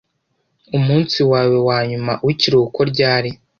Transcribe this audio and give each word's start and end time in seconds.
Umunsi 0.77 1.19
wawe 1.31 1.57
wanyuma 1.67 2.11
wikiruhuko 2.25 2.79
ryari? 2.91 3.29